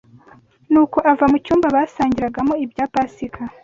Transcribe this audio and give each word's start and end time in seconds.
Nuko 0.71 0.97
ava 1.11 1.25
mu 1.31 1.37
cyumba 1.45 1.67
basangiriragamo 1.75 2.53
ibya 2.65 2.85
Pasika, 2.93 3.41